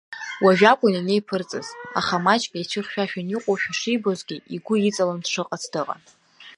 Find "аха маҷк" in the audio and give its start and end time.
1.99-2.53